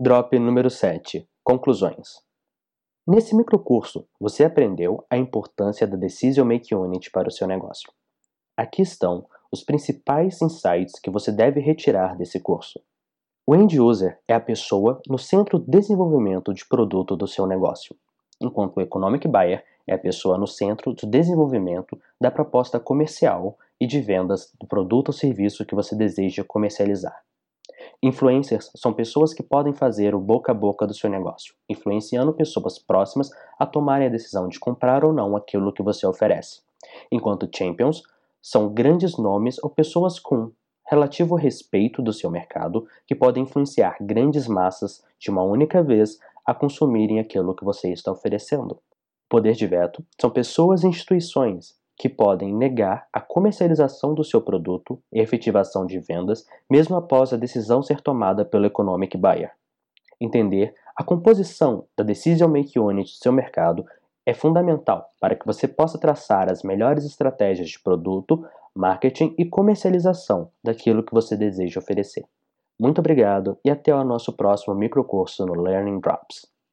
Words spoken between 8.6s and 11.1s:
estão os principais insights que